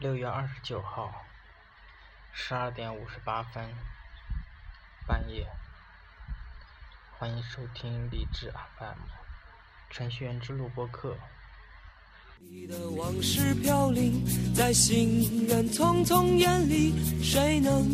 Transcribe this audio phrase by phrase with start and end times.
[0.00, 1.26] 六月二十九号，
[2.32, 3.62] 十二点五十八分，
[5.06, 5.46] 半夜，
[7.18, 8.96] 欢迎收听励志 FM
[9.90, 11.14] 程序员之路播客。
[12.38, 14.24] 你的往事飘零
[14.54, 17.86] 在行人匆匆眼里，谁能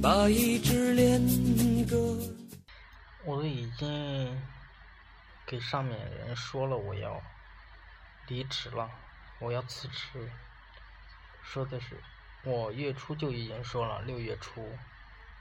[0.00, 1.20] 把一支恋
[1.88, 2.16] 歌？
[3.24, 4.40] 我都已经
[5.44, 7.20] 给上面人说了我要
[8.28, 8.88] 离职了，
[9.40, 10.30] 我要辞职。
[11.52, 12.00] 说的是
[12.44, 14.72] 我月初就已经说了，六月初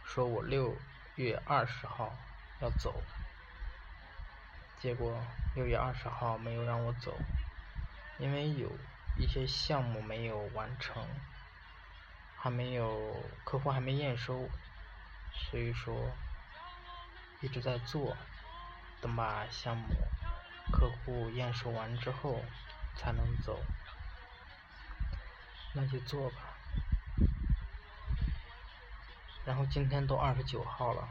[0.04, 0.76] 说我六
[1.18, 2.18] 月二十号
[2.62, 3.04] 要走，
[4.80, 5.16] 结果
[5.54, 7.16] 六月二十号没有让我走。
[8.18, 8.76] 因为有
[9.20, 11.06] 一些项目没有完成，
[12.36, 14.50] 还没有客户还没验收，
[15.32, 16.12] 所以说
[17.40, 18.18] 一直在做，
[19.00, 19.86] 等把项目
[20.74, 22.44] 客户验收完之后
[22.96, 23.60] 才能走，
[25.80, 26.36] 那就做吧。
[29.46, 31.08] 然后今天都二十九号了，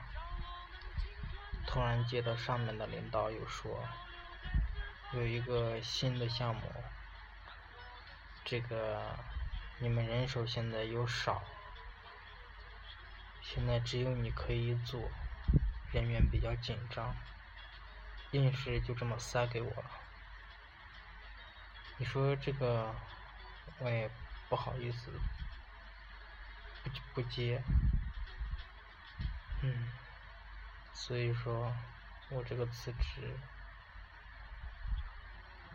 [1.67, 3.83] 突然接到上面的领导又说
[5.15, 6.63] 有一个新的项目。
[8.45, 9.19] 这个
[9.79, 11.43] 你们人手现在又少，
[13.43, 15.11] 现在只有你可以做，
[15.93, 17.17] 人员比较紧张，
[18.33, 19.91] 硬是就这么塞给我了。
[21.97, 22.95] 你说这个
[23.81, 24.09] 我也
[24.49, 25.13] 不好意思
[26.83, 27.63] 不不接，
[29.63, 29.93] 嗯，
[30.95, 31.75] 所以说
[32.31, 33.37] 我这个辞职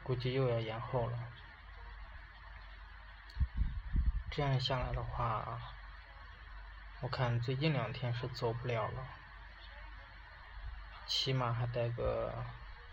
[0.03, 1.19] 估计又要延后了。
[4.31, 5.61] 这样下来的话，
[7.01, 9.07] 我看最近两天是走不了了，
[11.05, 12.44] 起码还待个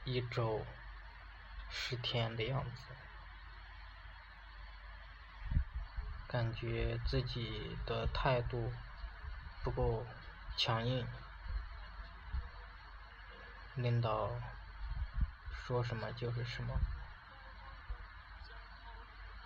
[0.05, 0.67] 一周、
[1.71, 2.83] 十天的样子。
[6.31, 8.73] 感觉自己的态度
[9.65, 10.07] 不够
[10.57, 11.05] 强硬，
[13.75, 14.31] 领导
[15.67, 16.79] 说什么就是什么。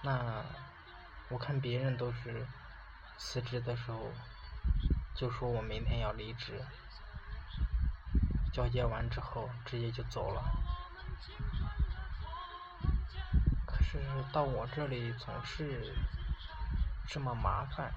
[0.03, 0.45] 那。
[1.31, 2.47] 我看别人都是
[3.17, 4.13] 辞职的时候
[5.15, 6.63] 就说我明天要离职，
[8.53, 10.45] 交接完之后直接就走了。
[13.67, 13.99] 可是
[14.31, 15.97] 到我这里总是
[17.07, 17.93] 这么麻烦，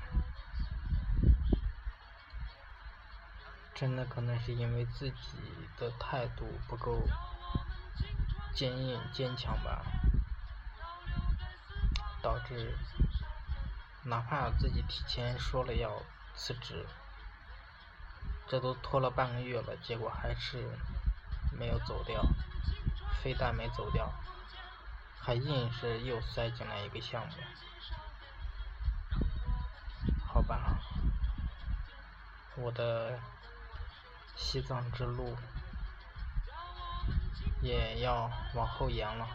[3.73, 5.37] 真的可能是因为自己
[5.77, 7.07] 的态度不够
[8.53, 9.81] 坚硬坚强吧，
[12.21, 12.77] 导致。
[14.03, 16.01] 哪怕自己提前说了要
[16.33, 16.85] 辞职，
[18.47, 20.69] 这都拖了半个月了，结果还是
[21.51, 22.23] 没有走掉。
[23.21, 24.13] 非但没走掉，
[25.19, 27.33] 还硬是又塞进来一个项目。
[30.25, 30.79] 好吧，
[32.59, 33.19] 我的
[34.35, 35.37] 西藏之路
[37.61, 39.27] 也要往后延了。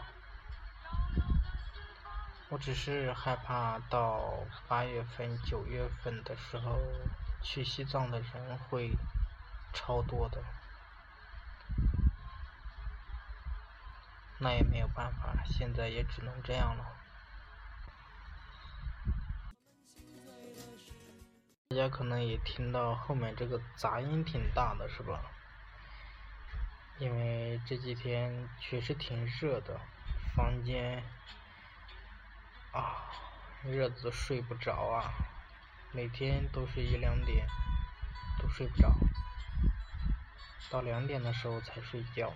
[2.49, 6.77] 我只是害怕到八月份、九月份的时候，
[7.41, 8.91] 去西藏的人会
[9.73, 10.43] 超多的，
[14.37, 16.85] 那也没有办法，现在也只能这样了。
[21.73, 25.19] 大家可能也听到后面这个杂音挺大的，是吧？
[26.99, 29.81] 因为这几天确实挺热的，
[30.35, 31.03] 房间。
[32.71, 33.09] 啊，
[33.63, 35.13] 热的睡不着啊！
[35.91, 37.47] 每天都是一两点
[38.37, 38.93] 都睡不着，
[40.69, 42.31] 到两点的时候才睡觉。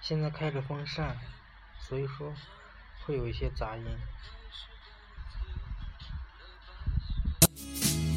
[0.00, 1.18] 现在开着风扇，
[1.78, 2.32] 所以说
[3.04, 3.98] 会有一些杂音。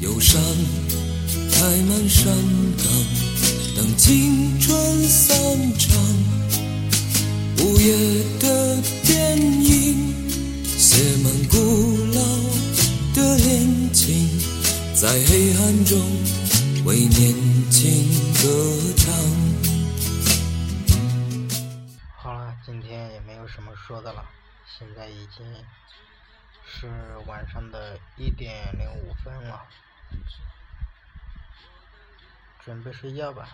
[0.00, 0.40] 忧伤
[1.52, 2.32] 开满山
[2.76, 2.86] 岗，
[3.76, 5.36] 等青春散
[5.78, 5.96] 场。
[7.58, 7.96] 午夜
[8.38, 10.08] 的电影。
[10.78, 11.56] 写满古
[12.14, 12.20] 老
[13.14, 14.38] 的恋情，
[14.94, 15.98] 在黑暗中
[16.84, 17.34] 为年
[17.70, 18.48] 轻歌
[18.96, 19.12] 唱。
[22.16, 24.24] 好了，今天也没有什么说的了，
[24.78, 25.44] 现在已经
[26.64, 26.88] 是
[27.26, 29.60] 晚上的一点零五分了，
[32.64, 33.48] 准备睡觉吧。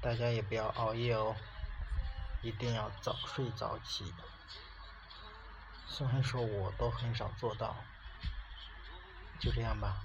[0.00, 1.34] 大家也不要熬夜哦。
[2.42, 4.12] 一定要早睡早起，
[5.88, 7.74] 虽然说我都很少做到，
[9.40, 10.04] 就这样吧。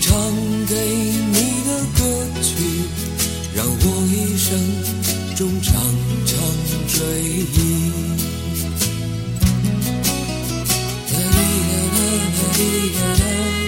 [0.00, 0.16] 唱
[0.66, 1.34] 给你
[1.66, 1.68] 的
[1.98, 2.00] 歌
[2.42, 2.48] 曲，
[3.54, 4.48] 让我一生
[5.36, 5.72] 中常
[6.26, 6.32] 常
[6.88, 7.56] 追忆。
[11.12, 11.38] 啦啦
[11.68, 11.98] 啦啦
[12.96, 13.59] 啦啦。